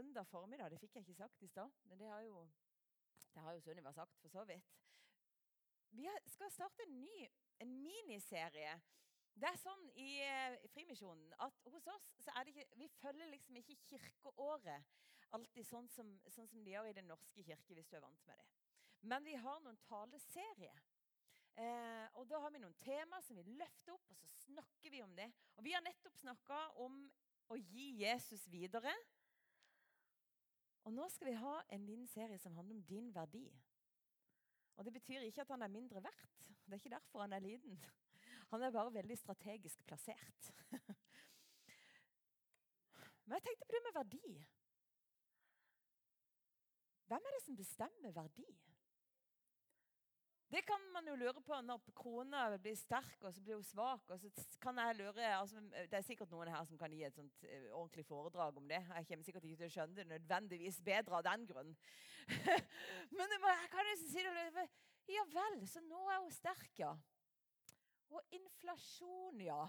[0.00, 0.70] søndag formiddag.
[0.70, 2.46] Det fikk jeg ikke sagt i stad, men det har jo,
[3.34, 4.70] det har jo Sunniva sagt for så vidt.
[5.90, 7.26] Vi skal starte en ny
[7.60, 8.78] en miniserie.
[9.36, 10.22] Det er sånn i,
[10.64, 14.88] i Frimisjonen at hos oss så er det ikke, vi følger liksom ikke kirkeåret
[15.36, 18.24] alltid sånn som, sånn som de gjør i Den norske kirke, hvis du er vant
[18.26, 18.48] med det.
[19.12, 20.80] Men vi har noen taleserier.
[21.60, 25.04] Eh, og Da har vi noen temaer som vi løfter opp, og så snakker vi
[25.04, 25.28] om det.
[25.56, 27.04] Og Vi har nettopp snakka om
[27.52, 28.94] å gi Jesus videre.
[30.90, 33.44] Og nå skal vi ha en liten serie som handler om din verdi.
[34.76, 36.40] Og Det betyr ikke at han er mindre verdt.
[36.64, 37.84] Det er ikke derfor han er liten.
[38.50, 40.50] Han er bare veldig strategisk plassert.
[43.24, 44.32] Men jeg tenkte på det med verdi.
[47.06, 48.50] Hvem er det som bestemmer verdi?
[50.50, 54.10] Det kan man jo lure på når krona blir sterk og så blir hun svak.
[54.10, 57.14] og så kan jeg lure, altså, Det er sikkert noen her som kan gi et
[57.14, 58.80] sånt uh, ordentlig foredrag om det.
[58.96, 61.76] Jeg kommer sikkert ikke til å skjønne det nødvendigvis bedre av den grunn.
[63.16, 64.66] Men jeg kan jo si det,
[65.10, 66.96] ja vel, så nå er hun sterk, ja.
[68.10, 69.62] Og inflasjon, ja.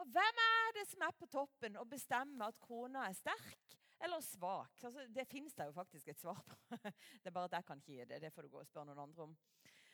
[0.00, 4.22] Og hvem er det som er på toppen og bestemmer at krona er sterk eller
[4.24, 4.82] svak?
[4.82, 6.56] Altså, det fins det jo faktisk et svar på.
[7.22, 8.22] Det er bare at jeg kan ikke gi det.
[8.22, 9.34] Det får du gå og spørre noen andre om.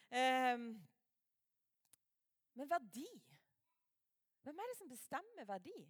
[0.06, 0.66] Um,
[2.54, 3.08] men verdi
[4.42, 5.80] Hvem er det som bestemmer verdi?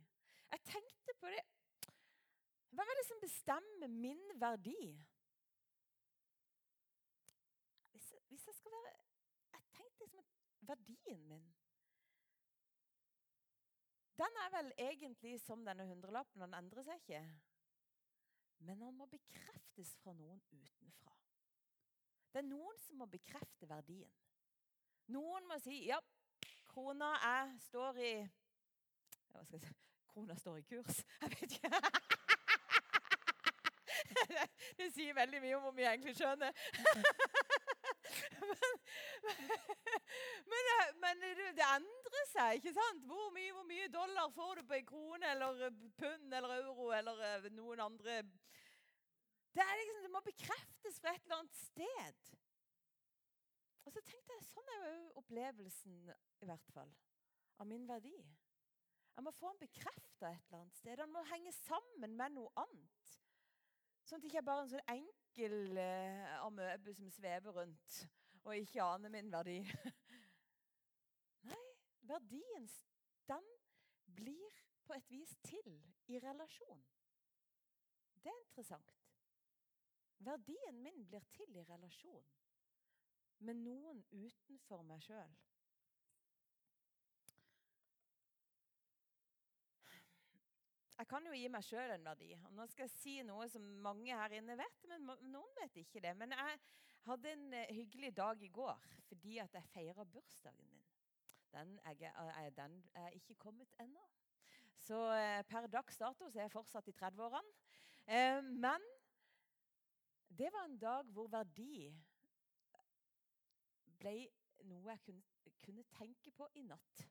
[0.51, 1.43] Jeg tenkte på det.
[2.71, 5.05] Hvem er det som bestemmer min verdi?
[7.91, 8.95] Hvis, hvis jeg skal være
[9.53, 11.55] Jeg tenkte liksom at verdien min
[14.17, 16.41] den er vel egentlig som denne hundrelappen.
[16.41, 17.21] Den endrer seg ikke.
[18.65, 21.13] Men han må bekreftes fra noen utenfra.
[22.37, 24.11] Det er noen som må bekrefte verdien.
[25.09, 25.97] Noen må si ja,
[26.69, 28.11] krona er, står i
[29.31, 29.71] Hva skal jeg si?
[30.11, 30.99] Krona står i kurs.
[31.23, 31.81] Jeg vet ikke.
[34.83, 36.53] Det sier veldig mye om hvor mye jeg egentlig skjønner.
[40.47, 40.69] Men,
[41.01, 41.25] men, men,
[41.57, 43.01] det endrer seg, ikke sant?
[43.09, 45.65] Hvor mye, hvor mye, dollar får du på en krone eller
[45.99, 48.21] pund eller euro eller eh, noen andre
[49.57, 52.33] Det, liksom, det må bekreftes fra et eller annet sted.
[53.87, 56.01] Og så tenkte jeg, Sånn er jo opplevelsen
[56.45, 56.91] i hvert fall,
[57.63, 58.19] av min verdi.
[59.17, 60.99] Jeg må få den bekrefta et eller annet sted.
[61.01, 63.15] Den må henge sammen med noe annet.
[64.05, 67.97] Sånn at det ikke er bare en sånn enkel eh, amøbe som svever rundt
[68.47, 69.57] og ikke aner min verdi.
[71.51, 71.65] Nei,
[72.07, 72.69] verdien
[73.27, 73.49] den
[74.21, 75.73] blir på et vis til
[76.13, 76.85] i relasjon.
[78.21, 78.96] Det er interessant.
[80.19, 82.25] Verdien min blir til i relasjon
[83.45, 85.35] med noen utenfor meg sjøl.
[90.97, 92.31] Jeg kan jo gi meg sjøl en verdi.
[92.39, 96.01] og Nå skal jeg si noe som mange her inne vet, men noen vet ikke
[96.01, 96.15] det.
[96.17, 96.61] Men jeg
[97.05, 100.87] hadde en eh, hyggelig dag i går fordi at jeg feira bursdagen min.
[101.53, 104.09] Den er, den er ikke kommet ennå.
[104.81, 107.55] Så eh, per dags dato så er jeg fortsatt i 30-årene.
[108.07, 108.89] Eh, men
[110.39, 111.89] det var en dag hvor verdi
[114.01, 114.15] ble
[114.69, 117.05] noe jeg kunne, kunne tenke på i natt.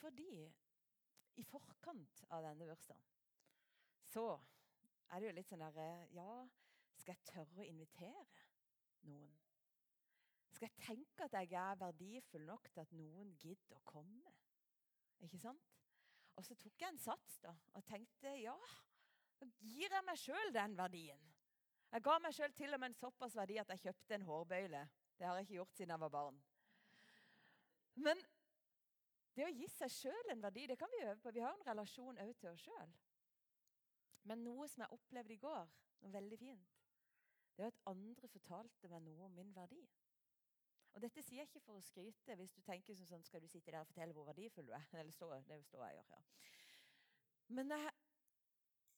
[0.00, 0.52] fordi
[1.36, 3.14] i forkant av denne bursdagen,
[4.04, 4.26] så
[5.10, 6.30] er det jo litt sånn derre Ja,
[6.96, 8.46] skal jeg tørre å invitere
[9.08, 9.34] noen?
[10.56, 14.32] Skal jeg tenke at jeg er verdifull nok til at noen gidder å komme?
[15.24, 15.72] Ikke sant?
[16.36, 18.56] Og så tok jeg en sats da, og tenkte ja,
[19.40, 21.35] nå gir jeg meg sjøl den verdien.
[21.96, 24.80] Jeg ga meg sjøl til og med en såpass verdi at jeg kjøpte en hårbøyle.
[25.16, 26.40] Det har jeg ikke gjort siden jeg var barn.
[28.04, 28.20] Men
[29.32, 31.32] det å gi seg sjøl en verdi, det kan vi øve på.
[31.32, 32.92] Vi har en relasjon òg til oss sjøl.
[34.28, 36.76] Men noe som jeg opplevde i går, noe veldig fint,
[37.56, 39.80] det er at andre fortalte meg noe om min verdi.
[40.96, 42.36] Og Dette sier jeg ikke for å skryte.
[42.36, 44.84] Hvis du tenker sånn, skal du sitte der og fortelle hvor verdifull du er.
[45.00, 46.22] Eller stå, det står jeg gjør, ja.
[47.56, 47.95] Men jeg,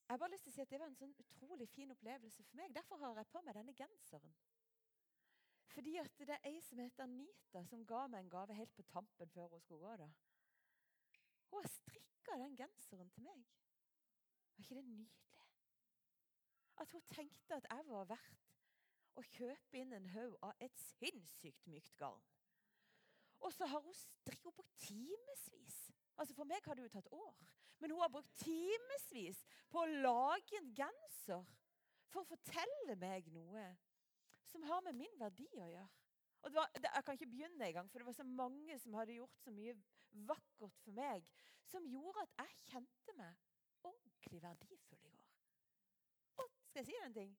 [0.09, 2.45] jeg har bare lyst til å si at det var en sånn utrolig fin opplevelse
[2.49, 2.71] for meg.
[2.73, 4.39] Derfor har jeg på meg denne genseren.
[5.69, 8.87] Fordi at det er ei som heter Anita, som ga meg en gave helt på
[8.89, 9.97] tampen før hun skulle gå.
[10.01, 10.09] da.
[11.51, 13.45] Hun har strikka den genseren til meg.
[14.57, 15.45] Var ikke det nydelig?
[16.81, 18.49] At hun tenkte at jeg var verdt
[19.13, 22.25] å kjøpe inn en haug av et sinnssykt mykt garn.
[23.45, 25.81] Og så har hun strikket på timevis.
[26.17, 27.58] Altså For meg har det jo tatt år.
[27.79, 29.41] Men hun har brukt timevis
[29.71, 31.45] på å lage en genser
[32.09, 33.65] for å fortelle meg noe
[34.49, 35.89] som har med min verdi å gjøre.
[36.47, 39.43] Og var, Jeg kan ikke begynne engang, for det var så mange som hadde gjort
[39.43, 39.75] så mye
[40.29, 41.27] vakkert for meg,
[41.69, 43.45] som gjorde at jeg kjente meg
[43.85, 45.29] ordentlig verdifull i går.
[46.39, 47.37] Og skal jeg si en ting?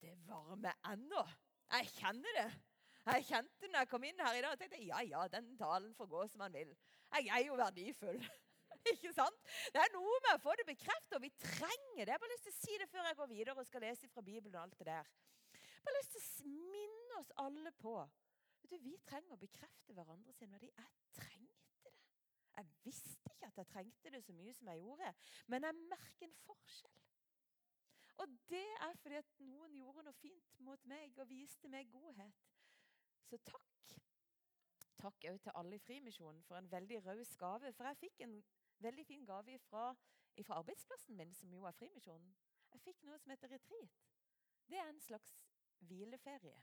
[0.00, 1.24] Det varmer ennå.
[1.72, 2.48] Jeg kjenner det.
[3.06, 5.52] Jeg kjente det når jeg kom inn her i dag, og tenkte ja, ja, den
[5.58, 6.74] talen får gå som han vil.
[7.16, 8.20] Jeg er jo verdifull.
[8.94, 9.40] Ikke sant?
[9.74, 12.06] Det er noe med å få det bekreftet, og vi trenger det.
[12.06, 14.10] Jeg har bare lyst til å si det før jeg går videre og skal lese
[14.12, 14.54] fra Bibelen.
[14.54, 15.10] og alt det der.
[15.56, 17.96] Jeg har bare lyst til å minne oss alle på
[18.66, 20.70] du, Vi trenger å bekrefte hverandre sin verdi.
[20.74, 22.06] Jeg trengte det.
[22.56, 25.12] Jeg visste ikke at jeg trengte det så mye som jeg gjorde,
[25.46, 27.02] men jeg merker en forskjell.
[28.24, 32.46] Og det er fordi at noen gjorde noe fint mot meg og viste meg godhet.
[33.28, 33.96] Så takk.
[34.96, 37.72] Takk òg til alle i Frimisjonen for en veldig raus gave.
[37.76, 38.38] For jeg fikk en
[38.82, 39.96] veldig fin gave fra,
[40.48, 42.34] arbeidsplassen min, som jo er Frimisjonen.
[42.72, 44.02] Jeg fikk noe som heter retreat.
[44.68, 45.38] Det er en slags
[45.78, 46.58] hvileferie.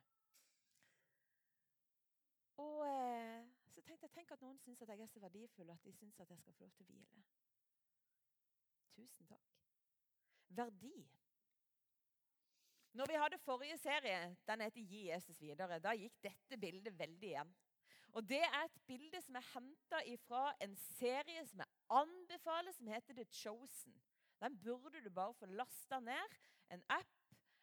[2.62, 5.86] Og eh, så tenkte jeg tenk at noen syns at jeg er så verdifull at
[5.86, 7.24] de syns at jeg skal få lov til å hvile.
[8.94, 9.54] Tusen takk.
[10.54, 10.98] Verdi.
[12.94, 17.28] Når vi hadde forrige serie, den heter 'Gi Jesus videre', da gikk dette bildet veldig
[17.28, 17.56] igjen.
[18.14, 21.63] Og Det er et bilde som er henta fra en serie som
[21.94, 23.94] jeg anbefaler, som heter The Chosen.
[24.42, 26.40] Den burde du bare få lasta ned.
[26.72, 27.20] En app.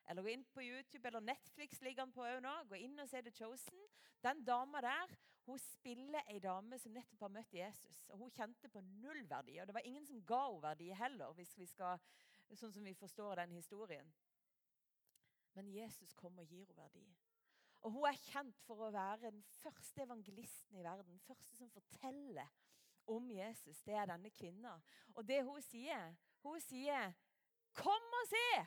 [0.08, 2.54] Eller gå inn på YouTube eller Netflix ligger den på nå.
[2.68, 3.82] Gå inn og se The Chosen.
[4.22, 5.16] Den dama der
[5.46, 8.02] hun spiller ei dame som nettopp har møtt Jesus.
[8.10, 11.32] Og Hun kjente på null verdi, og det var ingen som ga henne verdi heller,
[11.34, 11.98] hvis vi skal,
[12.52, 14.12] sånn som vi forstår den historien.
[15.56, 17.06] Men Jesus kom og gir henne verdi.
[17.80, 21.16] Og Hun er kjent for å være den første evangelisten i verden.
[21.16, 22.52] Den første som forteller
[23.06, 23.82] om Jesus.
[23.82, 24.80] Det er denne kvinna.
[25.14, 27.12] Og det hun sier, hun sier
[27.74, 28.66] 'Kom og se'!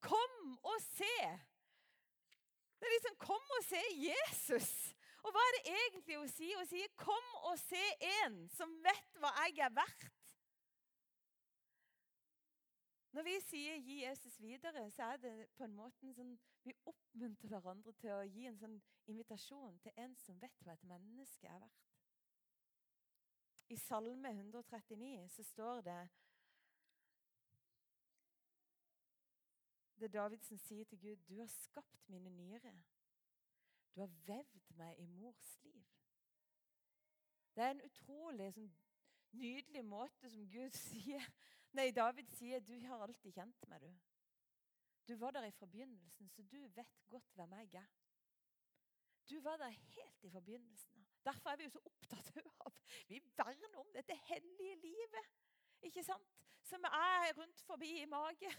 [0.00, 1.16] Kom og se!
[2.78, 4.96] Det er liksom 'Kom og se Jesus'.
[5.22, 6.56] Og hva er det egentlig hun sier?
[6.58, 7.84] Hun sier 'Kom og se
[8.22, 10.10] en som vet hva jeg er verdt'.
[13.12, 17.48] Når vi sier 'gi Jesus videre', så er det på en måte sånn, vi oppmuntrer
[17.48, 18.76] hverandre til å gi en sånn
[19.06, 21.89] invitasjon til en som vet hva et menneske er verdt.
[23.70, 26.08] I Salme 139 så står det
[30.00, 32.82] Det Davidsen sier til Gud, 'Du har skapt mine nyrer.
[33.94, 35.86] Du har vevd meg i mors liv.'
[37.54, 38.72] Det er en utrolig sånn,
[39.32, 41.30] nydelig måte som Gud sier
[41.72, 43.98] Nei, David sier, 'Du har alltid kjent meg, du'.
[45.08, 47.99] Du var der fra begynnelsen, så du vet godt hvem jeg er.
[49.30, 51.06] Du var der helt fra begynnelsen.
[51.24, 52.72] Derfor er vi jo så opptatt av
[53.08, 55.26] Vi verner om dette hellige livet
[55.86, 56.40] ikke sant?
[56.70, 58.56] som er rundt forbi i magen.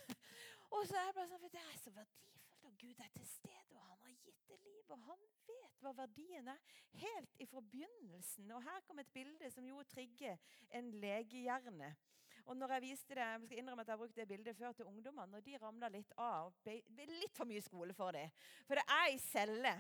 [0.72, 3.28] Og så er det bare sånn, for det er så verdifullt, og Gud er til
[3.28, 7.64] stede, og han har gitt det liv, og han vet hva verdien er, helt ifra
[7.74, 8.52] begynnelsen.
[8.56, 10.40] Og her kom et bilde som jo trigger
[10.80, 11.94] en legehjerne.
[12.50, 14.72] Og når Jeg viste det, jeg skal innrømme at jeg har brukt det bildet før
[14.72, 16.54] til ungdommene, og de ramla litt av.
[16.64, 18.32] ble litt for mye skole for dem.
[18.68, 19.76] For det er ei celle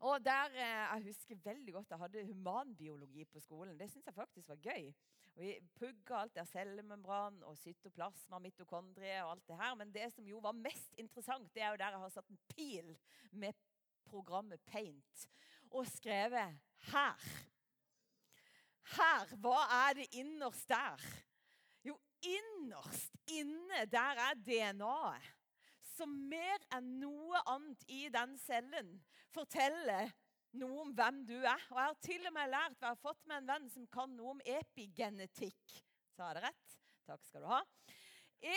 [0.00, 3.78] og der, eh, Jeg husker veldig godt jeg hadde humanbiologi på skolen.
[3.78, 4.92] Det syns jeg faktisk var gøy.
[5.36, 9.74] Vi pugga alt der cellemembran og cytoplasma, mitokondrie og alt det her.
[9.74, 12.40] Men det som jo var mest interessant, det er jo der jeg har satt en
[12.48, 12.96] pil
[13.32, 13.52] med
[14.04, 15.28] programmet Paint
[15.70, 17.28] og skrevet 'her'.
[18.96, 19.36] Her.
[19.36, 21.00] Hva er det innerst der?
[21.84, 25.35] Jo, innerst inne der er DNA-et
[25.96, 28.92] som mer enn noe annet i den cellen
[29.34, 30.12] forteller
[30.56, 31.62] noe om hvem du er.
[31.70, 34.12] Og jeg har til og med lært, jeg har fått med en venn som kan
[34.16, 35.78] noe om epigenetikk.
[36.16, 36.76] Sa jeg det rett?
[37.06, 37.62] Takk skal du ha.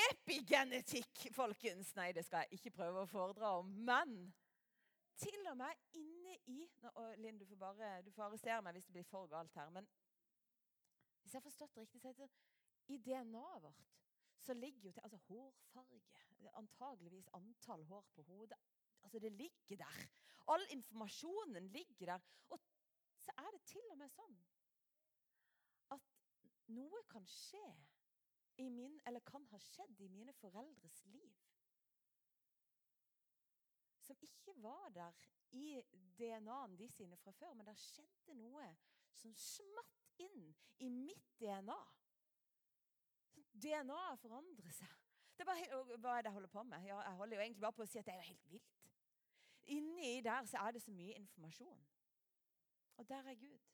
[0.09, 1.93] Epigenetikk, folkens.
[1.97, 3.71] Nei, det skal jeg ikke prøve å foredra om.
[3.87, 4.17] Men
[5.19, 8.87] til og med inne i og Linn, du får bare du får arrestere meg hvis
[8.87, 9.71] det blir for galt her.
[9.75, 9.87] Men
[11.23, 12.47] hvis jeg har forstått det riktig, så heter det
[12.89, 13.89] i DNA-et vårt
[14.39, 16.01] så ligger jo til Altså hårfarge.
[16.59, 18.59] Antageligvis antall hår på hodet.
[19.03, 20.07] Altså Det ligger der.
[20.47, 22.19] All informasjonen ligger der.
[22.49, 22.59] Og
[23.17, 24.37] så er det til og med sånn
[25.95, 26.05] at
[26.75, 27.65] noe kan skje
[28.59, 31.35] i min, eller kan ha skjedd i mine foreldres liv.
[34.03, 35.15] Som ikke var der
[35.51, 35.81] i
[36.17, 38.65] DNA-en de sine fra før, men det skjedde noe
[39.15, 40.49] som smatt inn
[40.83, 41.77] i mitt DNA.
[43.53, 45.08] DNA-et forandrer seg.
[45.39, 46.81] Det er bare, hva er det jeg holder på med?
[46.83, 48.79] Ja, jeg holder jo egentlig bare på å si at det er jo helt vilt.
[49.71, 51.85] Inni der så er det så mye informasjon.
[52.99, 53.69] Og der er Gud.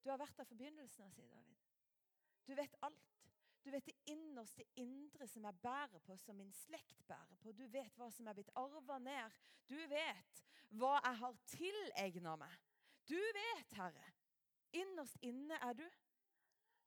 [0.00, 1.60] Du har vært der fra begynnelsen av, sier David.
[2.48, 3.12] Du vet alt.
[3.64, 7.52] Du vet det innerste indre som jeg bærer på, som min slekt bærer på.
[7.52, 9.38] Du vet hva som er blitt arva ned.
[9.68, 12.56] Du vet hva jeg har tilegna meg.
[13.04, 14.08] Du vet, Herre.
[14.72, 15.86] Innerst inne er du.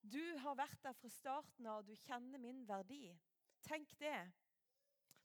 [0.01, 3.05] Du har vært der fra starten av, og du kjenner min verdi.
[3.67, 4.31] Tenk det.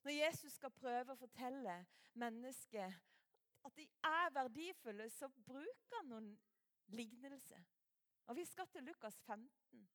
[0.03, 1.77] Når Jesus skal prøve å fortelle
[2.19, 2.95] mennesker
[3.63, 6.31] at de er verdifulle, så bruker han noen
[6.91, 7.63] lignelser.
[8.27, 9.87] Og vi skal til Lukas 15.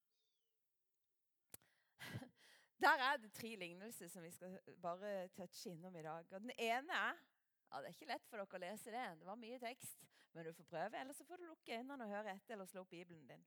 [2.85, 6.31] Der er det tre lignelser som vi skal bare touche innom i dag.
[6.31, 7.13] Og Den ene er
[7.71, 9.05] ja, Det er ikke lett for dere å lese det.
[9.19, 10.05] Det var mye tekst.
[10.33, 12.83] Men du får prøve, eller så får du lukke øynene og høre etter eller slå
[12.85, 13.43] opp Bibelen din.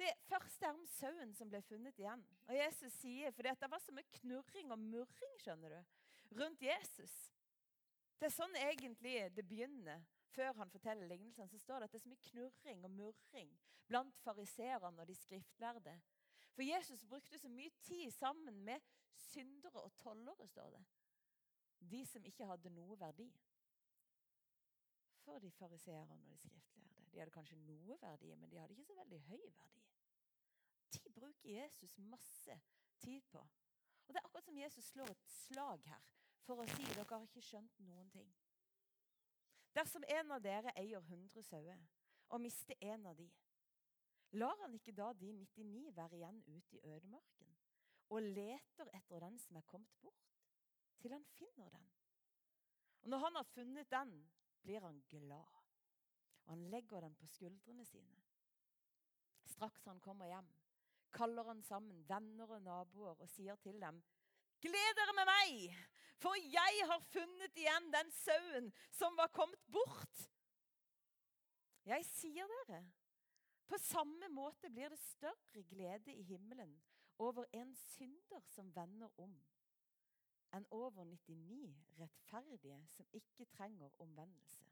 [0.00, 2.22] Det første er om sauen som ble funnet igjen.
[2.48, 5.90] Og Jesus sier, for Det var så mye knurring og murring skjønner du,
[6.40, 7.16] rundt Jesus.
[8.16, 10.00] Det er sånn egentlig det begynner.
[10.30, 13.52] Før han forteller lignelsen, så står det at det er så mye knurring og murring
[13.90, 15.96] blant fariseerne og de skriftlærde.
[16.54, 18.80] For Jesus brukte så mye tid sammen med
[19.18, 20.84] syndere og tollere, står det.
[21.90, 23.28] De som ikke hadde noe verdi.
[25.24, 27.04] For de fariseerne og de skriftlærde.
[27.12, 29.89] De hadde kanskje noe verdi, men de hadde ikke så veldig høy verdi.
[31.14, 32.60] Bruker Jesus masse
[32.98, 33.38] tid på.
[33.38, 36.06] Og Det er akkurat som Jesus slår et slag her
[36.46, 38.30] for å si dere har ikke skjønt noen ting.
[39.76, 41.84] Dersom en av dere eier 100 sauer
[42.30, 43.28] og mister en av de,
[44.32, 47.54] lar han ikke da de 99 være igjen ute i ødemarken
[48.10, 50.34] og leter etter den som er kommet bort,
[50.98, 51.86] til han finner den?
[53.02, 54.10] Og Når han har funnet den,
[54.62, 55.60] blir han glad,
[56.44, 58.18] og han legger den på skuldrene sine.
[59.46, 60.50] Straks han kommer hjem,
[61.14, 64.00] kaller han sammen venner og naboer og sier til dem
[64.60, 65.76] Gled dere med meg,
[66.20, 70.26] for jeg har funnet igjen den sauen som var kommet bort.
[71.88, 72.82] Jeg sier dere,
[73.70, 76.74] på samme måte blir det større glede i himmelen
[77.24, 79.32] over en synder som vender om,
[80.52, 84.69] enn over 99 rettferdige som ikke trenger omvendelse.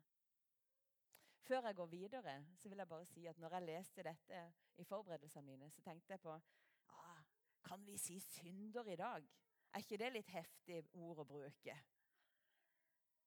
[1.48, 4.40] Før jeg går videre, så vil jeg bare si at når jeg leste dette
[4.76, 7.22] i forberedelsene mine, så tenkte jeg på ah,
[7.64, 9.28] Kan vi si synder i dag?
[9.74, 11.76] Er ikke det litt heftig ord å bruke?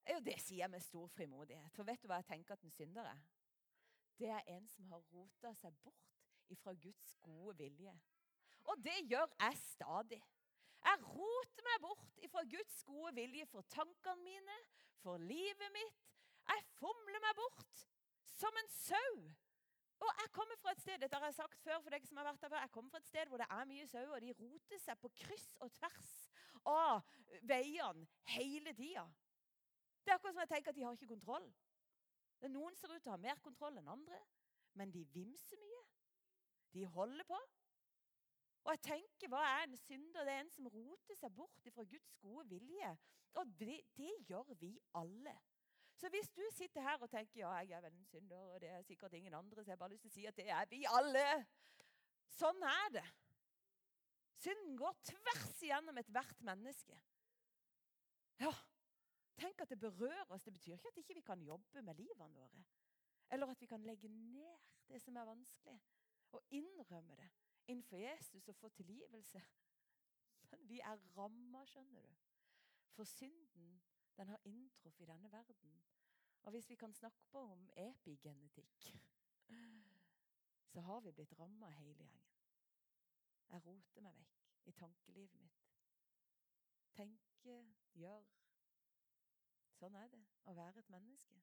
[0.09, 1.73] Jo, det sier jeg med stor frimodighet.
[1.73, 3.21] For vet du hva jeg tenker at en synder er?
[4.21, 7.93] det er en som har rota seg bort ifra Guds gode vilje.
[8.69, 10.21] Og det gjør jeg stadig.
[10.81, 14.57] Jeg roter meg bort ifra Guds gode vilje for tankene mine,
[15.01, 16.05] for livet mitt.
[16.51, 17.85] Jeg fomler meg bort
[18.41, 19.15] som en sau.
[20.01, 22.25] Og jeg kommer fra et sted dette har jeg sagt før for deg som har
[22.31, 24.13] vært der før, jeg kommer fra et sted hvor det er mye sauer.
[24.15, 26.13] og de roter seg på kryss og tvers
[26.65, 27.03] av
[27.51, 29.05] veiene hele tida.
[30.01, 31.47] Det er akkurat som jeg tenker at de har ikke kontroll.
[32.41, 34.17] Det er Noen ser ut til å ha mer kontroll enn andre,
[34.73, 35.81] men de vimser mye.
[36.73, 37.37] De holder på.
[38.63, 40.25] Og jeg tenker, Hva er en synder?
[40.25, 42.91] Det er en som roter seg bort fra Guds gode vilje.
[43.37, 45.35] Og det, det, gjør vi alle.
[46.01, 48.71] Så hvis du sitter her og tenker ja, jeg er vel en synder, og det
[48.73, 50.69] er sikkert ingen andre, så jeg har bare lyst til å si at det er
[50.71, 51.25] vi alle.
[52.33, 53.05] Sånn er det.
[54.41, 56.97] Synden går tvers igjennom ethvert menneske.
[58.41, 58.49] Ja,
[59.41, 60.43] Tenk at det berører oss.
[60.43, 62.63] Det betyr ikke at ikke vi ikke kan jobbe med livene våre.
[63.31, 65.77] Eller at vi kan legge ned det som er vanskelig,
[66.31, 67.29] og innrømme det
[67.67, 69.41] innenfor Jesus og få tilgivelse.
[70.51, 72.11] Men vi er ramma, skjønner du.
[72.91, 73.81] For synden,
[74.17, 75.81] den har inntruffet i denne verden.
[76.41, 79.01] Og hvis vi kan snakke på om epigenetikk,
[80.71, 82.27] så har vi blitt ramma hele gjengen.
[83.49, 85.67] Jeg roter meg vekk i tankelivet mitt.
[86.95, 87.57] Tenke,
[87.93, 88.41] gjøre,
[89.81, 91.39] Sånn er det å være et menneske.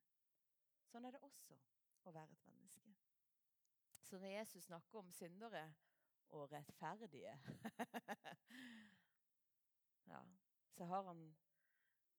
[0.87, 1.57] Sånn er det også
[2.07, 2.93] å være et menneske.
[4.07, 5.65] Så når Jesus snakker om syndere
[6.37, 7.33] og rettferdige
[10.11, 10.21] ja,
[10.71, 11.25] Så har han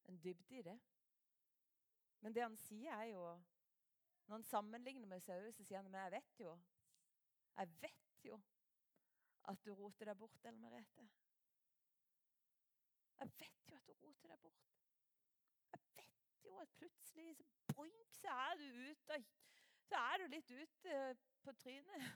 [0.08, 0.80] en dybde i det.
[2.20, 3.24] Men det han sier, er jo
[4.26, 6.58] Når han sammenligner med sauer, så sier han men jeg vet jo
[7.56, 8.40] Jeg vet jo
[9.50, 11.06] at du roter deg bort, Ellen Merete.
[13.18, 14.68] Jeg vet jo at du roter deg bort
[15.72, 19.24] Jeg vet jo at plutselig så boink, så er du ute.
[19.88, 20.96] Så er du litt ute
[21.42, 22.10] på trynet.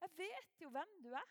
[0.00, 1.30] Jeg vet jo hvem du er.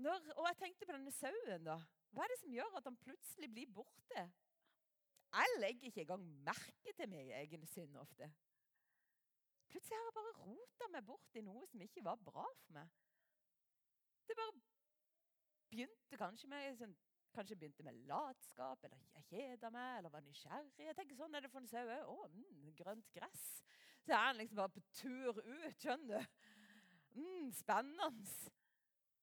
[0.00, 1.64] Når, og jeg tenkte på denne sauen.
[1.64, 1.78] da.
[2.10, 4.24] Hva er det som gjør at han plutselig blir borte?
[5.30, 8.32] Jeg legger ikke engang merke til min egen synd ofte.
[9.70, 12.90] Plutselig har jeg bare rota meg bort i noe som ikke var bra for meg.
[14.26, 14.58] Det bare
[15.70, 16.98] begynte kanskje med sånn
[17.30, 20.72] Kanskje begynte med latskap, eller jeg kjeda meg, eller var nysgjerrig.
[20.82, 22.08] Jeg tenker Sånn er det for en sau òg.
[22.10, 23.44] Å, mm, grønt gress.
[24.02, 26.48] Så er han liksom bare på tur ut, skjønner du.
[27.20, 28.10] Mm, spennende.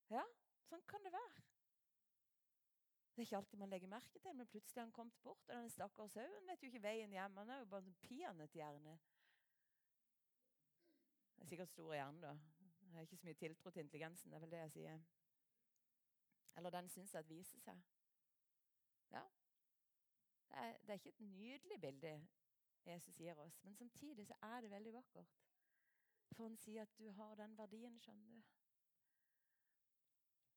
[0.08, 0.24] Ja,
[0.70, 1.44] sånn kan det være.
[3.18, 5.48] Det er ikke alltid man legger merke til, men plutselig har han kommet bort.
[5.48, 7.36] Og den stakkars sauen vet jo ikke veien hjem.
[7.36, 8.92] Han er jo bare en peanøtthjerne.
[11.34, 12.38] Det er sikkert stor hjerne, da.
[12.80, 14.30] Jeg har ikke så mye tiltro til intelligensen.
[14.30, 15.00] det er vel det jeg sier.
[16.56, 17.82] Eller den syns at viser seg.
[19.10, 19.24] Ja.
[20.48, 22.28] Det er, det er ikke et nydelig bilde
[22.86, 25.38] Jesus gir oss, men samtidig så er det veldig vakkert.
[26.32, 28.42] For han sier at du har den verdien, skjønner du.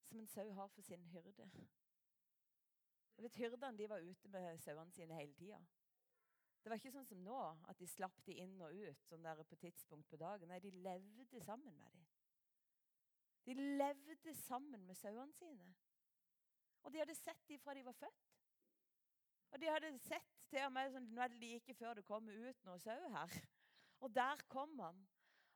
[0.04, 1.52] Som en sau har for sin hyrde.
[3.18, 5.60] Vet, Hyrdene de var ute med sauene sine hele tida.
[6.62, 7.38] Det var ikke sånn som nå,
[7.70, 10.52] at de slapp de inn og ut sånn der på tidspunkt på dagen.
[10.52, 12.10] Nei, de levde sammen med dem.
[13.48, 15.72] De levde sammen med sauene sine.
[16.86, 18.30] Og de hadde sett dem fra de var født.
[19.52, 22.38] Og de hadde sett til og med sånn, Nå er det like før det kommer
[22.38, 23.42] ut noe sau her.
[24.02, 25.02] Og der kom han.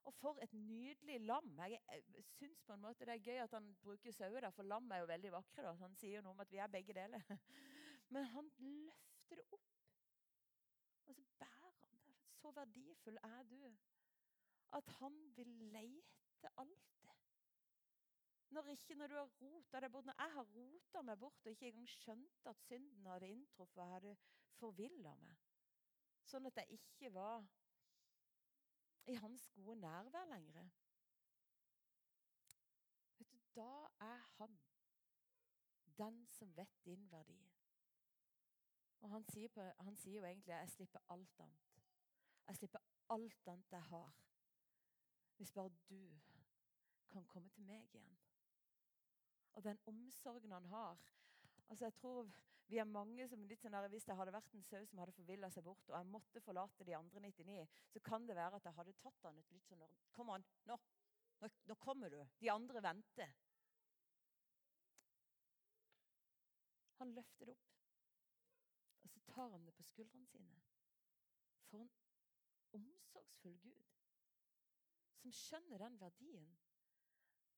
[0.05, 1.47] Og for et nydelig lam.
[1.57, 4.91] Jeg, jeg syns på en måte det er gøy at han bruker sauer, for lam
[4.91, 5.65] er jo veldig vakre.
[5.65, 5.73] Da.
[5.81, 7.25] Han sier jo noe om at vi er begge deler.
[8.13, 9.71] Men han løfter det opp,
[11.05, 12.17] og så bærer han det.
[12.41, 13.61] Så verdifull er du
[14.77, 16.95] at han vil leite alltid.
[18.49, 21.51] Når, ikke, når du har rota deg bort, når jeg har rota meg bort og
[21.51, 24.13] ikke engang skjønte at synden hadde inntruffet hadde
[24.59, 25.41] forvilla meg,
[26.29, 27.47] sånn at jeg ikke var
[29.07, 30.69] i hans gode nærvær lenger.
[33.17, 34.59] Vet du, Da er han
[35.97, 37.51] den som vet din verdi.
[38.99, 41.81] Og han sier, på, han sier jo egentlig 'jeg slipper alt annet'.
[42.47, 44.15] Jeg slipper alt annet jeg har.
[45.35, 46.19] Hvis bare du
[47.09, 48.17] kan komme til meg igjen.
[49.53, 50.97] Og den omsorgen han har.
[51.69, 52.31] Altså jeg tror
[52.67, 55.13] Vi er mange som litt sånn at Hvis det hadde vært en sau som hadde
[55.13, 58.65] forvilla seg bort, og jeg måtte forlate de andre 99, så kan det være at
[58.65, 59.83] jeg hadde tatt han ut litt sånn
[60.15, 60.77] Kom an, nå,
[61.43, 62.17] nå, nå kommer du.
[62.41, 63.35] De andre venter.
[67.01, 67.71] Han løfter det opp,
[69.03, 70.61] og så tar han det på skuldrene sine.
[71.69, 71.91] For en
[72.79, 73.91] omsorgsfull Gud
[75.21, 76.55] som skjønner den verdien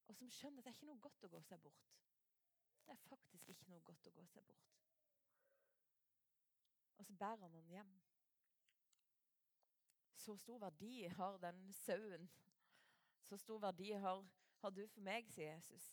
[0.07, 1.95] og som skjønner at det er ikke noe godt å gå seg bort.
[2.87, 4.77] Det er faktisk ikke noe godt å gå seg bort.
[6.97, 7.93] Og så bærer han den hjem.
[10.13, 12.29] Så stor verdi har den sauen.
[13.23, 14.25] Så stor verdi har,
[14.61, 15.85] har du for meg, sier Jesus.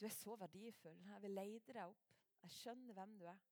[0.00, 1.00] Du er så verdifull.
[1.04, 2.06] Jeg vil leide deg opp.
[2.42, 3.42] Jeg skjønner hvem du er.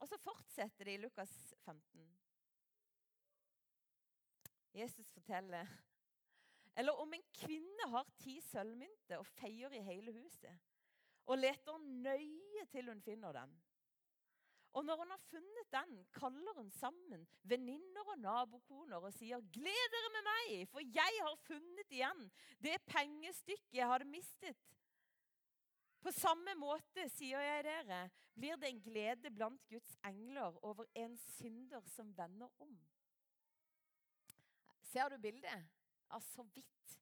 [0.00, 1.32] Og så fortsetter det i Lukas
[1.64, 2.06] 15.
[4.74, 5.70] Jesus forteller
[6.76, 10.54] eller om en kvinne har ti sølvmynter og feier i hele huset,
[11.30, 13.52] og leter nøye til hun finner den.
[14.74, 19.90] Og når hun har funnet den, kaller hun sammen venninner og nabokoner og sier, 'Gled
[19.94, 22.24] dere med meg, for jeg har funnet igjen
[22.58, 24.70] det pengestykket jeg hadde mistet.'
[26.04, 31.14] På samme måte, sier jeg dere, blir det en glede blant Guds engler over en
[31.16, 32.74] synder som vender om.
[34.90, 35.70] Ser du bildet?
[36.10, 36.98] Ja, så vidt.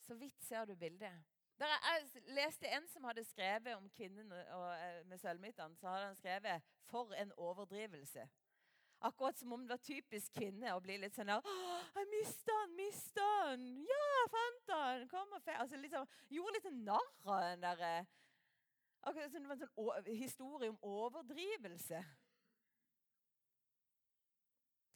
[0.00, 1.22] Så vidt ser du bildet.
[1.66, 5.76] Jeg leste en som hadde skrevet om kvinnen eh, med sølvmyntene.
[5.76, 8.28] Så hadde han skrevet 'For en overdrivelse'.
[9.02, 11.40] Akkurat som om det var typisk kvinne å bli litt sånn der
[11.94, 13.62] 'Jeg mista han, mista han!
[13.88, 15.08] Ja, jeg fant han!
[15.08, 18.06] Kom og fe altså, liksom, Gjorde litt narr av den derre eh,
[19.02, 22.00] Akkurat som det var en sånn historie om overdrivelse.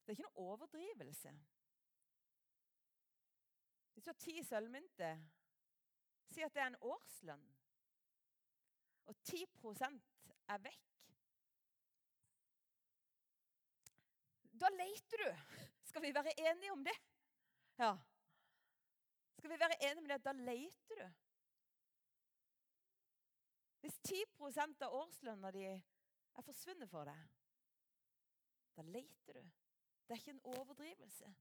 [0.04, 1.32] Det er ikke noe overdrivelse.
[3.94, 5.22] Hvis du har ti sølvmynter,
[6.32, 7.44] si at det er en årslønn,
[9.04, 10.00] og 10%
[10.48, 10.94] er vekk
[14.54, 15.30] Da leiter du.
[15.82, 16.94] Skal vi være enige om det?
[17.78, 17.96] Ja.
[19.38, 20.24] Skal vi være enige om det?
[20.24, 21.08] Da leiter du.
[23.80, 27.18] Hvis 10% av årslønna di er forsvunnet for deg,
[28.78, 29.50] da leiter du.
[30.06, 31.34] Det er ikke en overdrivelse.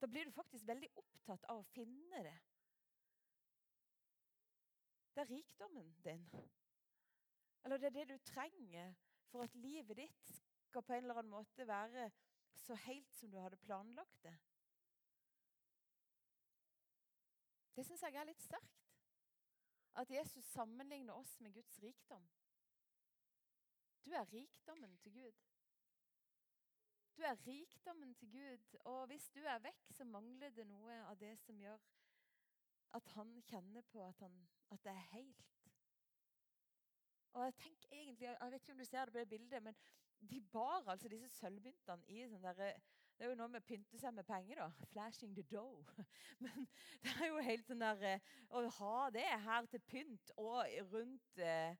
[0.00, 2.36] Da blir du faktisk veldig opptatt av å finne det.
[5.16, 6.30] Det er rikdommen din.
[7.64, 8.94] Eller det er det du trenger
[9.30, 10.32] for at livet ditt
[10.66, 12.10] skal på en eller annen måte være
[12.52, 14.34] så helt som du hadde planlagt det.
[17.76, 18.84] Det syns jeg er litt sterkt.
[19.96, 22.28] At Jesus sammenligner oss med Guds rikdom.
[24.04, 25.44] Du er rikdommen til Gud.
[27.16, 31.16] Du er rikdommen til Gud, og hvis du er vekk, så mangler det noe av
[31.16, 31.80] det som gjør
[32.94, 35.44] at han kjenner på at, han, at det er helt.
[37.32, 39.74] Og Jeg tenker egentlig, jeg vet ikke om du ser det på det bildet, men
[40.30, 42.80] de bar altså disse sølvmyntene i sånn der,
[43.16, 44.70] Det er jo noe med å pynte seg med penger, da.
[44.92, 45.92] Flashing the dough.
[46.44, 46.66] Men
[47.04, 51.40] det er jo helt sånn der eh, Å ha det her til pynt og rundt
[51.40, 51.76] eh,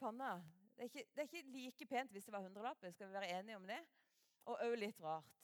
[0.00, 0.38] panna
[0.78, 2.90] det er, ikke, det er ikke like pent hvis det var hundrelapper.
[2.94, 3.78] Skal vi være enige om det?
[4.46, 5.37] Og òg litt rart.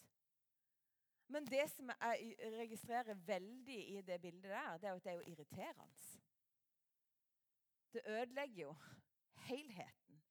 [1.27, 5.11] Men det som jeg registrerer veldig i det bildet der, det er jo at det
[5.11, 6.21] er jo irriterende.
[7.93, 8.75] Det ødelegger jo
[9.35, 10.23] helheten.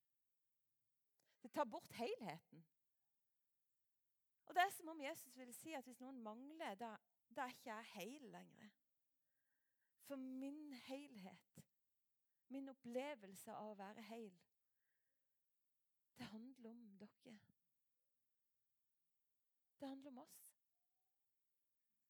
[1.43, 2.65] Det tar bort helheten.
[4.45, 6.95] Og Det er som om Jesus vil si at hvis noen mangler, da,
[7.35, 8.69] da er ikke jeg hel lenger.
[10.03, 11.63] For min helhet,
[12.47, 14.35] min opplevelse av å være hel,
[16.19, 17.37] det handler om dere.
[19.79, 20.52] Det handler om oss.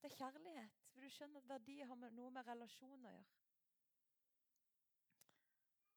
[0.03, 0.81] Det er kjærlighet.
[0.91, 3.43] For du skjønner at verdi har noe med relasjon å gjøre.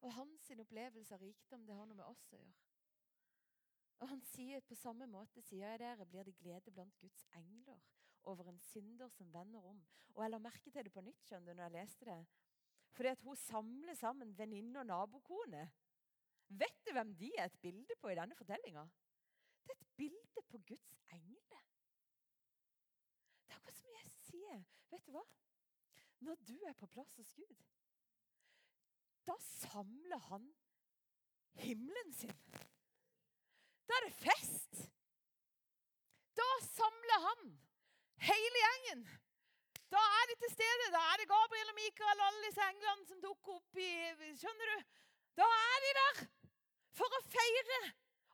[0.06, 2.54] Og hans opplevelse av rikdom det har noe med oss å gjøre.
[4.04, 7.82] Og han sier På samme måte sier jeg dere, blir det glede blant Guds engler
[8.30, 9.82] over en synder som vender om.
[10.14, 12.20] Og Jeg la merke til det på nytt skjønner du, når jeg leste det.
[12.96, 15.66] Fordi at hun samler sammen venninne og nabokone.
[16.48, 18.86] Vet du hvem de er et bilde på i denne fortellinga?
[19.66, 21.64] Det er et bilde på Guds engler.
[23.46, 23.90] Det er akkurat som
[24.46, 24.62] sier.
[24.92, 25.24] Vet du hva?
[26.26, 27.64] Når du er på plass hos Gud,
[29.26, 30.46] da samler han
[31.58, 32.36] himmelen sin.
[33.86, 34.82] Da er det fest.
[36.36, 37.44] Da samler han
[38.22, 39.04] hele gjengen.
[39.90, 40.88] Da er de til stede.
[40.94, 43.90] Da er det Gabriel og Mikael og alle disse englene som dukker opp i
[44.38, 44.96] Skjønner du?
[45.38, 46.22] Da er de der
[46.96, 47.80] for å feire.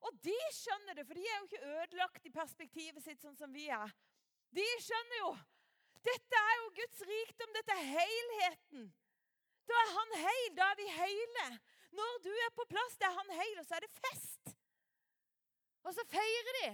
[0.02, 3.52] Og de skjønner det, for de er jo ikke ødelagt i perspektivet sitt sånn som
[3.54, 3.92] vi er.
[4.52, 5.34] De skjønner jo.
[6.06, 7.52] Dette er jo Guds rikdom.
[7.56, 8.88] Dette er helheten.
[9.68, 10.48] Da er han heil.
[10.58, 11.46] Da er vi hele.
[11.98, 14.54] Når du er på plass, da er han heil, og så er det fest.
[15.82, 16.68] Og så feirer de.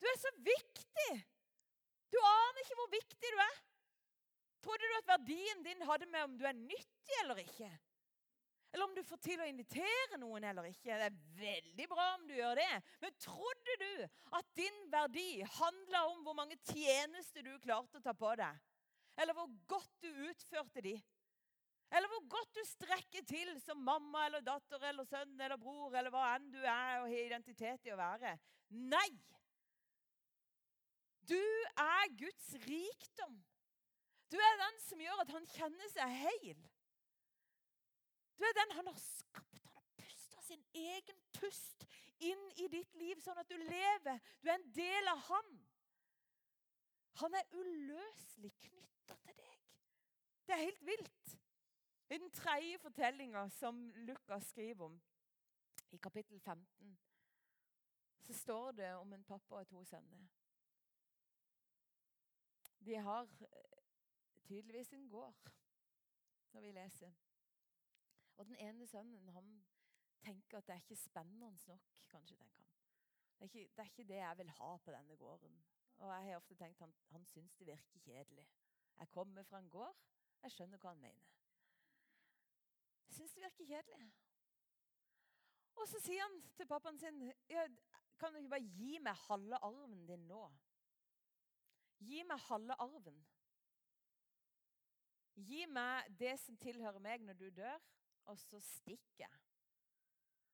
[0.00, 1.12] Du er så viktig.
[2.12, 3.56] Du aner ikke hvor viktig du er.
[4.64, 7.68] Trodde du at verdien din hadde med om du er nyttig eller ikke?
[8.74, 10.96] Eller om du får til å invitere noen eller ikke.
[10.98, 12.72] Det er veldig bra om du gjør det.
[13.04, 13.90] Men trodde du
[14.34, 15.28] at din verdi
[15.60, 18.58] handla om hvor mange tjenester du klarte å ta på deg?
[19.22, 20.96] Eller hvor godt du utførte de?
[21.94, 26.10] Eller hvor godt du strekker til som mamma eller datter eller sønn eller bror eller
[26.10, 28.34] hva enn du er og har identitet i å være.
[28.90, 29.06] Nei!
[31.30, 31.38] Du
[31.78, 33.38] er Guds rikdom.
[34.34, 36.64] Du er den som gjør at han kjenner seg heil.
[38.38, 39.60] Du er den han har skapt.
[39.64, 41.86] Han har pusta sin egen pust
[42.18, 44.20] inn i ditt liv, sånn at du lever.
[44.42, 45.54] Du er en del av han.
[47.22, 49.58] Han er uløselig knytta til deg.
[50.44, 51.34] Det er helt vilt.
[52.10, 55.00] I den tredje fortellinga som Lukas skriver om,
[55.94, 56.98] i kapittel 15,
[58.26, 60.24] så står det om en pappa og to sønner.
[62.84, 63.78] De har eh,
[64.44, 65.52] tydeligvis en gård,
[66.52, 67.12] når vi leser.
[68.36, 69.50] Og den ene sønnen han
[70.24, 71.80] tenker at det er ikke spennende nok.
[72.10, 72.72] kanskje tenker han.
[73.34, 75.64] Det er, ikke, det er ikke det jeg vil ha på denne gården.
[75.96, 78.48] Og jeg har ofte tenkt han, han syns det virker kjedelig.
[78.98, 79.96] Jeg kommer fra en gård.
[80.42, 81.30] Jeg skjønner hva han mener.
[83.06, 84.12] Jeg syns det virker kjedelig.
[85.74, 87.32] Og så sier han til pappaen sin
[88.18, 90.42] Kan du ikke bare gi meg halve arven din nå?
[91.98, 93.18] Gi meg halve arven.
[95.34, 97.82] Gi meg det som tilhører meg når du dør,
[98.24, 99.40] og så stikker jeg.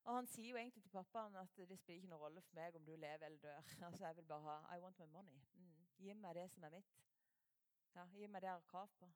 [0.05, 2.77] Og Han sier jo egentlig til pappaen at det spiller ikke noen rolle for meg
[2.77, 3.63] om du lever eller dør.
[3.87, 5.41] Altså, Jeg vil bare ha I want my money.
[5.55, 5.87] Mm.
[5.99, 6.97] Gi meg det som er mitt.
[7.95, 9.11] Ja, Gi meg det jeg har krav på.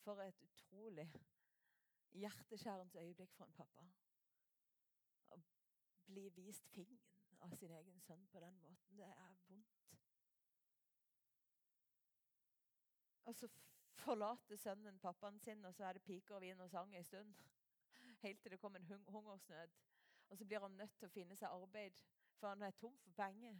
[0.00, 1.10] For et utrolig
[2.12, 3.84] hjerteskjærende øyeblikk for en pappa.
[5.30, 5.38] Å
[6.06, 9.76] bli vist fingeren av sin egen sønn på den måten, det er vondt.
[13.24, 13.48] Og så
[13.94, 17.34] forlater sønnen pappaen sin, og så er det piker og vin og sang en stund.
[18.20, 19.76] Helt til det kommer en hungersnød.
[20.30, 22.02] Og så blir han nødt til å finne seg arbeid,
[22.38, 23.56] for han er tom for penger.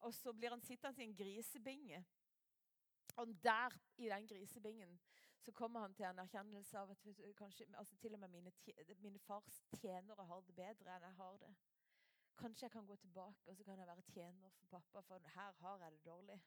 [0.00, 2.04] Og så blir han sittende i en grisebinge
[3.16, 5.00] og der, i den grisebingen,
[5.40, 7.06] så kommer han til en erkjennelse av at
[7.36, 8.52] kanskje, altså til og med mine,
[8.96, 11.52] mine, fars tjenere har det bedre enn jeg har det.
[12.38, 15.52] Kanskje jeg kan gå tilbake og så kan jeg være tjener for pappa, for her
[15.60, 16.40] har jeg det dårlig.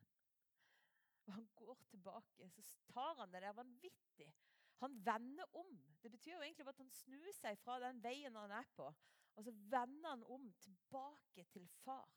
[1.25, 2.63] Og Han går tilbake, så
[2.93, 3.41] tar han det.
[3.41, 4.33] Det er vanvittig.
[4.77, 5.71] Han vender om.
[6.01, 8.87] Det betyr jo egentlig at han snur seg fra den veien han er på,
[9.35, 12.09] og så vender han om tilbake til far.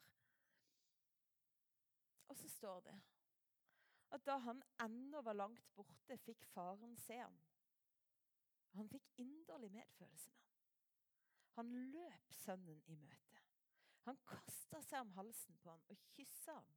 [2.28, 2.98] Og så står det
[4.10, 7.36] at da han ennå var langt borte, fikk faren se ham.
[8.74, 10.50] Han fikk inderlig medfølelse med ham.
[11.58, 13.42] Han løp sønnen i møte.
[14.06, 16.70] Han kasta seg om halsen på ham og kyssa ham.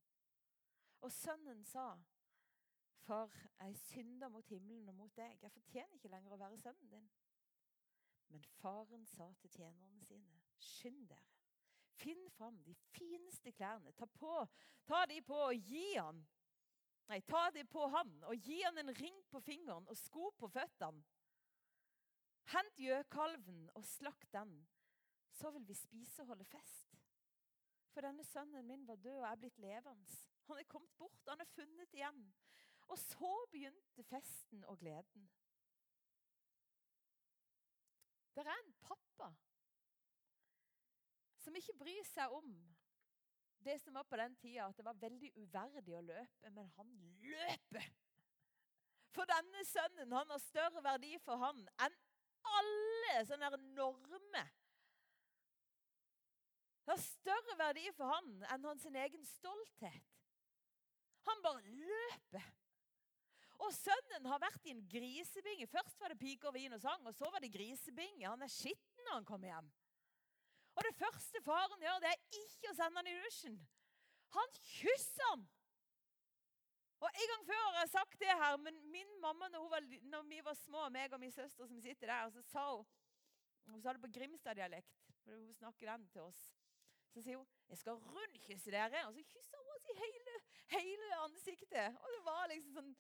[1.04, 1.88] Og sønnen sa,
[3.04, 5.38] 'Far, jeg synder mot himmelen og mot deg.
[5.42, 7.12] Jeg fortjener ikke lenger å være sønnen din.'
[8.30, 11.34] Men faren sa til tjenerne sine, 'Skynd dere,
[12.04, 13.92] Finn fram de fineste klærne.
[13.92, 14.48] Ta, på,
[14.86, 16.24] ta de på og gi han.
[17.08, 20.50] Nei, ta de på han og gi han en ring på fingeren og sko på
[20.52, 21.04] føttene.
[22.54, 24.52] Hent gjøkalven og slakt den,
[25.32, 26.98] så vil vi spise og holde fest.
[27.94, 30.18] For denne sønnen min var død og er blitt levende.
[30.50, 32.26] Han er kommet bort, han er funnet igjen.
[32.88, 35.30] Og så begynte festen og gleden.
[38.36, 39.30] Det er en pappa
[41.44, 42.48] som ikke bryr seg om
[43.64, 46.90] det som var på den tida, at det var veldig uverdig å løpe, men han
[47.24, 47.86] løper.
[49.14, 51.96] For denne sønnen han har større verdi for han enn
[52.58, 54.50] alle sånne normer.
[56.84, 60.10] Det har større verdi for han enn hans egen stolthet.
[61.30, 62.50] Han bare løper.
[63.64, 65.70] Og sønnen har vært i en grisebinge.
[65.72, 68.28] Først var det piker, vin og sang, og så var det grisebinge.
[68.28, 69.70] Han er skitten når han kommer hjem.
[70.74, 73.60] Og det første faren gjør, det er ikke å sende han i dusjen.
[74.34, 75.46] Han kysser han!
[77.04, 80.28] Og En gang før har jeg sagt det her, men min mamma når, var, når
[80.30, 82.86] vi var små, meg og min søster som sitter der, så sa hun
[83.68, 86.40] Hun sa det på Grimstad-dialekt, hun snakker den til oss.
[87.14, 90.34] Så sier hun 'Jeg skal rundkysse dere.' Og så kysser hun oss i hele,
[90.68, 91.98] hele ansiktet.
[92.04, 92.96] Og det var liksom sånn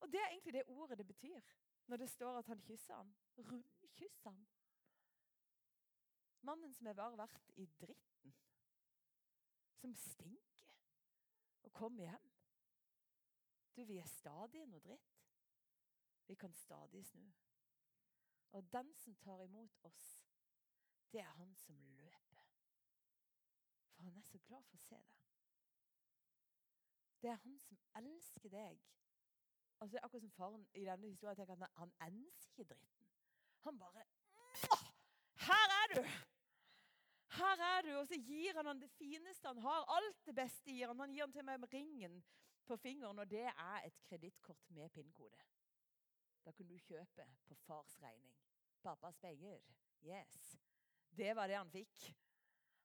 [0.00, 1.40] Og det er egentlig det ordet det betyr
[1.86, 3.14] når det står at han kysser ham.
[3.38, 4.46] Rundkysser han.
[6.40, 8.34] Mannen som har bare vært i dritten.
[9.74, 10.74] Som stinker.
[11.62, 12.30] Og kommer hjem.
[13.76, 15.18] Du, vi er stadig noe dritt.
[16.26, 17.24] Vi kan stadig snu.
[18.52, 20.24] Og den som tar imot oss,
[21.12, 22.44] det er han som løper.
[23.94, 25.18] For han er så glad for å se det.
[27.22, 28.82] Det er han som elsker deg.
[29.80, 33.06] Altså, akkurat som faren i denne historien tenker at Han enser ikke dritten.
[33.66, 34.06] Han bare
[35.48, 36.02] her er du!
[37.38, 37.92] Her er du!
[37.98, 39.84] Og så gir han han det fineste han har.
[39.96, 41.00] Alt det beste gir han.
[41.00, 42.18] Han gir han til meg med ringen
[42.68, 45.44] på fingeren, og det er et kredittkort med pinnkode.
[46.44, 48.34] Da kunne du kjøpe på fars regning.
[48.82, 49.62] Pappas penger.
[50.04, 50.58] Yes.
[51.10, 52.10] Det var det han fikk.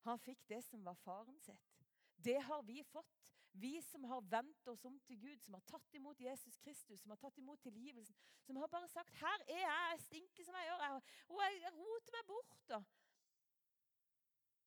[0.08, 1.84] Han fikk det som var faren sitt.
[2.24, 5.94] Det har vi fått, vi som har vendt oss om til Gud, som har tatt
[5.94, 8.16] imot Jesus Kristus, som har tatt imot tilgivelsen.
[8.42, 12.12] Som har bare sagt 'Her er jeg, jeg stinker som jeg gjør, og jeg roter
[12.18, 12.72] meg bort'.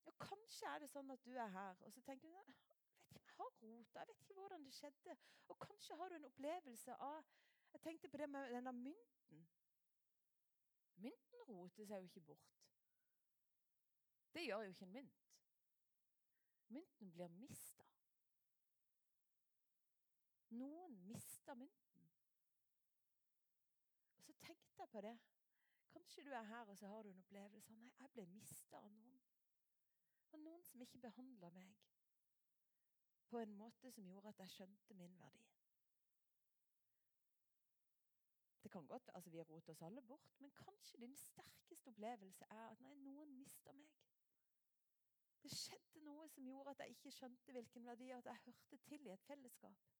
[0.06, 2.46] Og ja, kanskje er det sånn at du er her, og så tenker du jeg
[2.46, 2.76] vet ikke,
[3.12, 5.16] jeg har rota, jeg vet ikke hvordan det skjedde.
[5.48, 7.24] Og kanskje har du en opplevelse av
[7.72, 9.48] Jeg tenkte på det med denne mynten.
[10.96, 12.62] Mynten roter seg jo ikke bort.
[14.32, 15.26] Det gjør jo ikke en mynt.
[16.68, 17.85] Mynten blir mista.
[20.50, 22.10] Noen mister mynten.
[24.16, 25.18] Og Så tenkte jeg på det.
[25.92, 28.90] Kanskje du er her og så har du en opplevelse nei, jeg ble mista av
[28.92, 29.20] noen.
[30.32, 31.74] Og noen som ikke behandla meg
[33.26, 35.42] på en måte som gjorde at jeg skjønte min verdi.
[38.62, 42.68] Det kan godt, altså Vi roter oss alle bort, men kanskje din sterkeste opplevelse er
[42.70, 43.92] at nei, noen mister meg.
[45.42, 49.06] Det skjedde noe som gjorde at jeg ikke skjønte hvilken verdi at jeg hørte til
[49.06, 49.95] i et fellesskap.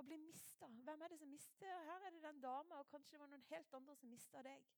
[0.00, 0.68] Å bli mista.
[0.86, 1.72] Hvem er det som mister?
[1.88, 4.68] Her er det den dama, og kanskje det var noen helt andre som mista deg.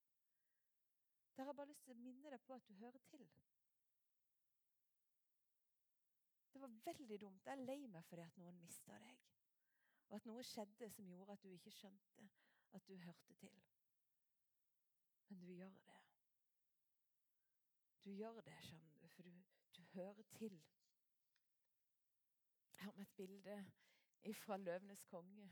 [1.37, 3.29] Der har jeg bare lyst til å minne deg på at du hører til.
[6.55, 7.47] Det var veldig dumt.
[7.47, 9.23] Jeg er lei meg fordi at noen mista deg.
[10.09, 12.29] Og at noe skjedde som gjorde at du ikke skjønte
[12.79, 13.57] at du hørte til.
[15.29, 16.01] Men du gjør det.
[18.05, 19.43] Du gjør det, skjønner du, for du,
[19.77, 20.61] du hører til.
[22.77, 23.57] Jeg har med et bilde
[24.33, 25.51] fra 'Løvenes konge'.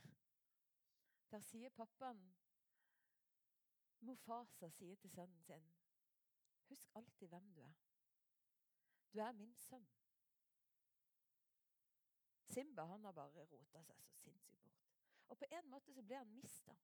[1.30, 2.36] Der sier pappaen
[4.00, 5.72] Mofasa sier til sønnen sin
[6.68, 7.74] Husk alltid hvem du er.
[9.12, 9.88] Du er min sønn.
[12.48, 14.88] Simba han har bare rota seg så sinnssykt bort.
[15.28, 16.76] Og på en måte så ble han mista.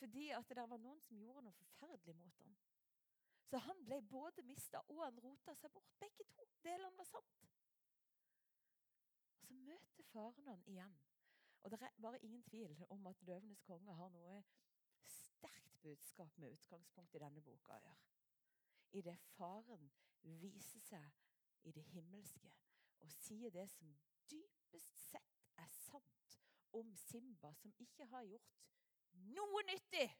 [0.00, 2.56] Fordi at det var noen som gjorde noe forferdelig mot ham.
[3.50, 5.96] Så han ble både mista og han rota seg bort.
[6.00, 7.48] Begge to delene var sant.
[9.50, 10.98] Så møter faren han igjen.
[11.62, 14.44] Og Det er bare ingen tvil om at 'Løvenes konge' har noe
[15.04, 18.06] sterkt budskap med utgangspunkt i denne boka å gjøre.
[18.92, 19.90] Det faren
[20.22, 21.10] viser seg
[21.62, 22.52] i det himmelske
[23.00, 23.98] og sier det som
[24.30, 26.40] dypest sett er sant
[26.72, 28.58] om Simba, som ikke har gjort
[29.12, 30.10] noe nyttig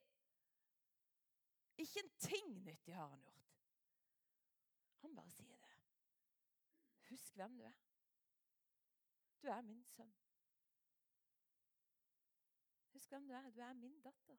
[1.80, 3.46] ikke en ting nyttig har han gjort.
[5.00, 5.76] Han bare sier det.
[7.10, 7.89] Husk hvem du er.
[9.42, 10.14] Du er min sønn.
[12.92, 13.50] Husk hvem du er.
[13.50, 14.36] Du er min datter.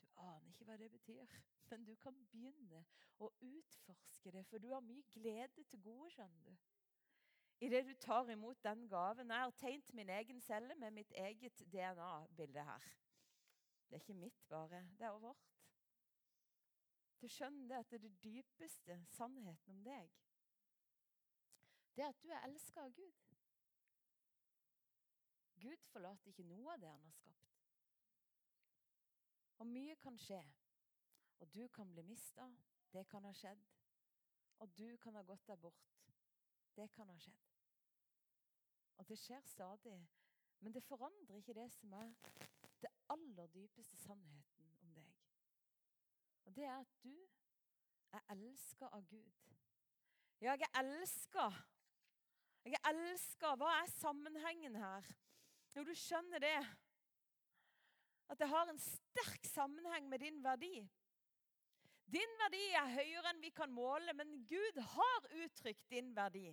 [0.00, 1.26] Du aner ikke hva det betyr.
[1.70, 2.84] Men du kan begynne
[3.18, 6.10] å utforske det, for du har mye glede til gode.
[6.10, 6.56] skjønner du.
[7.62, 9.30] Idet du tar imot den gaven.
[9.30, 12.88] Jeg har tegnet min egen celle med mitt eget DNA-bilde her.
[13.88, 15.48] Det er ikke mitt bare, det er vårt.
[17.22, 20.10] Du skjønner det at det er det dypeste sannheten om deg.
[21.96, 23.12] Det er at du er elska av Gud.
[25.60, 27.52] Gud forlater ikke noe av det han har skapt.
[29.62, 30.40] Og mye kan skje.
[31.38, 32.48] Og du kan bli mista.
[32.92, 33.62] Det kan ha skjedd.
[34.58, 35.92] Og du kan ha gått deg bort.
[36.76, 37.44] Det kan ha skjedd.
[38.98, 39.98] Og det skjer stadig.
[40.60, 42.12] Men det forandrer ikke det som er
[42.82, 45.12] det aller dypeste sannheten om deg.
[46.44, 47.14] Og det er at du
[48.12, 49.32] er elska av Gud.
[50.40, 51.50] Ja, jeg er elska.
[52.64, 53.54] Jeg er elska.
[53.58, 55.06] Hva er sammenhengen her?
[55.76, 56.58] Jo, du skjønner det.
[58.30, 60.76] At det har en sterk sammenheng med din verdi.
[62.12, 66.50] Din verdi er høyere enn vi kan måle, men Gud har uttrykt din verdi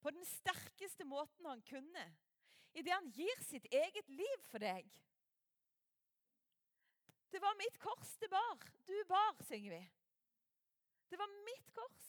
[0.00, 2.04] på den sterkeste måten han kunne,
[2.72, 4.88] idet han gir sitt eget liv for deg.
[7.30, 8.64] Det var mitt kors det bar.
[8.86, 9.82] Du bar, synger vi.
[11.10, 12.08] Det var mitt kors.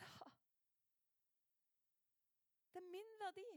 [0.00, 0.30] Ja.
[2.72, 3.50] Det er min verdi.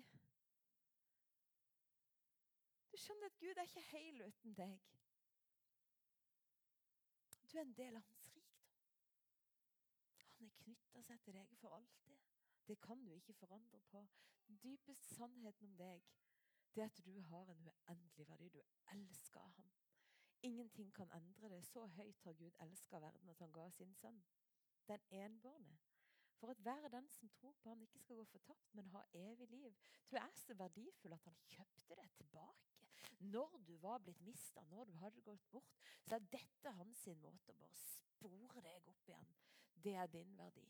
[2.91, 4.81] Du skjønner at Gud er ikke heil uten deg.
[7.51, 8.75] Du er en del av hans rikdom.
[10.37, 12.19] Han er knytta seg til deg for alltid.
[12.67, 14.05] Det kan du ikke forandre på.
[14.47, 16.05] Den dypeste sannheten om deg
[16.75, 18.49] det er at du har en uendelig verdi.
[18.49, 18.61] Du
[18.95, 19.71] elsker ham.
[20.41, 21.65] Ingenting kan endre det.
[21.65, 24.23] Så høyt har Gud elska verden at han ga sin sønn.
[24.87, 25.77] Den enbårne
[26.43, 29.47] for at hver den som tror på han ikke skal gå fortapt, men ha evig
[29.47, 29.75] liv.
[30.11, 32.89] Du er så verdifull at han kjøpte deg tilbake.
[33.31, 37.53] Når du var blitt mista, når du hadde gått bort, så er dette hans måte
[37.53, 39.31] å bare spore deg opp igjen.
[39.85, 40.65] Det er din verdi.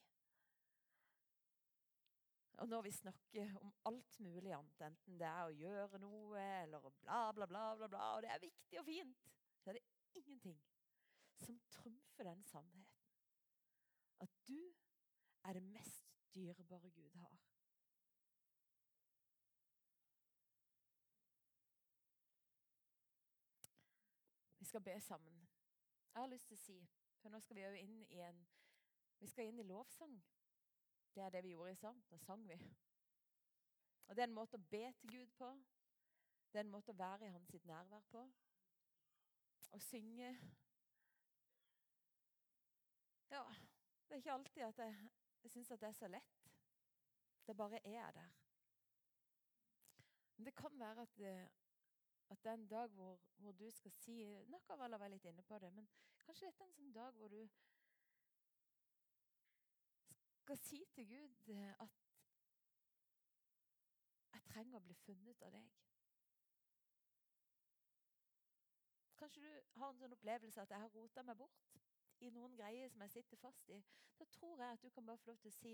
[2.61, 6.85] Og når vi snakker om alt mulig annet, enten det er å gjøre noe eller
[7.01, 9.25] bla, bla, bla, bla, bla og det er viktig og fint,
[9.57, 10.61] så er det ingenting
[11.41, 13.01] som trumfer den sannheten.
[14.21, 14.59] At du
[15.43, 17.37] er det mest dyrebare Gud har.
[24.59, 25.49] Vi skal be sammen.
[26.13, 26.77] Jeg har lyst til å si,
[27.21, 28.45] for nå skal vi jo inn i en
[29.19, 30.17] Vi skal inn i lovsang.
[31.15, 32.03] Det er det vi gjorde i sang.
[32.09, 32.57] Da sang vi.
[34.07, 35.51] Og Det er en måte å be til Gud på.
[36.51, 38.23] Det er en måte å være i hans nærvær på.
[39.71, 40.33] Å synge
[43.31, 43.45] Ja,
[44.07, 45.09] det er ikke alltid at jeg
[45.43, 46.51] jeg syns at det er så lett.
[47.47, 48.31] Det bare er der.
[50.35, 51.49] Men det kan være at, det,
[52.29, 55.25] at det er en dag hvor, hvor, du skal si Nok av alle var litt
[55.25, 55.87] inne på det, men
[56.25, 57.47] kanskje dette er en sånn dag hvor du
[60.43, 62.01] skal si til Gud at
[64.33, 65.69] jeg trenger å bli funnet av deg.
[69.19, 71.77] Kanskje du har en sånn opplevelse at jeg har rota meg bort
[72.23, 73.79] i noen greier som jeg sitter fast i,
[74.19, 75.73] da tror jeg at du kan bare få lov til å si,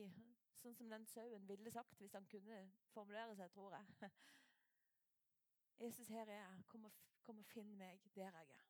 [0.61, 2.59] sånn som den sauen ville sagt hvis han kunne
[2.93, 4.09] formulere seg, tror jeg.
[5.83, 6.63] Jesus, her er jeg.
[6.67, 8.65] Kom og, kom og finn meg der jeg er.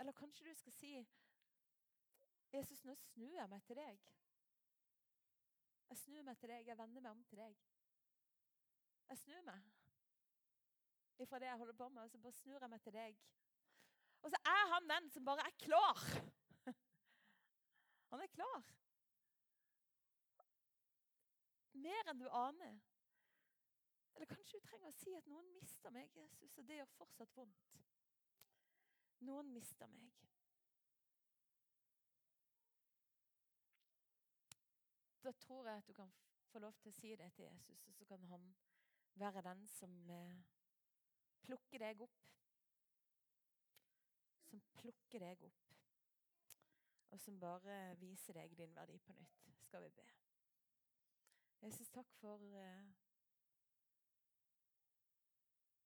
[0.00, 0.94] Eller kanskje du skal si
[2.52, 4.06] Jesus, nå snur jeg meg til deg.
[5.90, 6.66] Jeg snur meg til deg.
[6.66, 7.60] Jeg vender meg om til deg.
[9.10, 9.68] Jeg snur meg
[11.20, 13.16] ifra det jeg holder på med, og så bare snur jeg meg til deg.
[14.22, 16.04] Og så er han den som bare er klar.
[18.10, 18.62] Han er klar.
[21.72, 22.80] Mer enn du aner.
[24.14, 27.36] Eller kanskje du trenger å si at noen mister meg, Jesus, og det gjør fortsatt
[27.38, 27.76] vondt.
[29.24, 30.10] Noen mister meg.
[35.24, 36.12] Da tror jeg at du kan
[36.50, 38.46] få lov til å si det til Jesus, og så kan han
[39.20, 40.38] være den som eh,
[41.44, 42.39] plukker deg opp
[44.50, 45.68] som plukker deg opp,
[47.10, 50.06] og som bare viser deg din verdi på nytt, skal vi be.
[51.62, 52.86] Jesus, takk for uh,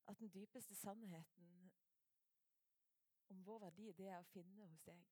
[0.06, 1.72] at den dypeste sannheten
[3.28, 5.04] om vår verdi, det er å finne hos deg.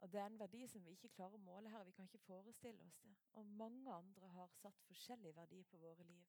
[0.00, 1.84] Og Det er en verdi som vi ikke klarer å måle her.
[1.84, 3.14] Vi kan ikke forestille oss det.
[3.34, 6.28] Og mange andre har satt forskjellig verdi på våre liv.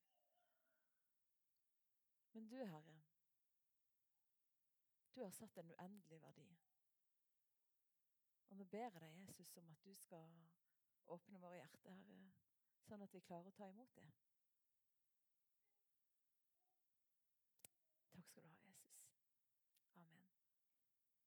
[2.34, 2.96] Men du, Herre,
[5.18, 6.48] du har satt en uendelig verdi.
[8.50, 10.36] Og nå ber deg, Jesus, om at du skal
[11.08, 12.20] åpne våre hjerter, Herre,
[12.86, 14.06] sånn at vi klarer å ta imot det.